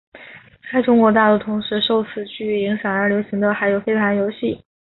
[0.73, 4.59] 在中国大陆同时受此剧影响而流行的还有飞盘游戏。